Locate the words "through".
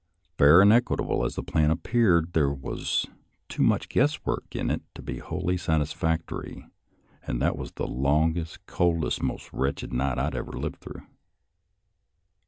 10.79-11.05